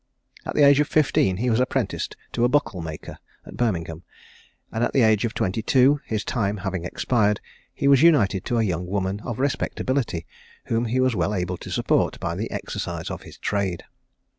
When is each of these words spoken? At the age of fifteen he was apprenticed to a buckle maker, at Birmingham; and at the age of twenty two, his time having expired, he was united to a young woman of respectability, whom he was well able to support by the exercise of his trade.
At 0.47 0.55
the 0.55 0.63
age 0.63 0.79
of 0.79 0.87
fifteen 0.87 1.37
he 1.37 1.51
was 1.51 1.59
apprenticed 1.59 2.17
to 2.31 2.43
a 2.43 2.49
buckle 2.49 2.81
maker, 2.81 3.19
at 3.45 3.55
Birmingham; 3.55 4.01
and 4.71 4.83
at 4.83 4.93
the 4.93 5.03
age 5.03 5.25
of 5.25 5.35
twenty 5.35 5.61
two, 5.61 6.01
his 6.07 6.25
time 6.25 6.57
having 6.65 6.85
expired, 6.85 7.39
he 7.71 7.87
was 7.87 8.01
united 8.01 8.43
to 8.45 8.57
a 8.57 8.63
young 8.63 8.87
woman 8.87 9.19
of 9.23 9.37
respectability, 9.37 10.25
whom 10.65 10.85
he 10.85 10.99
was 10.99 11.15
well 11.15 11.35
able 11.35 11.57
to 11.57 11.69
support 11.69 12.19
by 12.19 12.33
the 12.33 12.49
exercise 12.49 13.11
of 13.11 13.21
his 13.21 13.37
trade. 13.37 13.83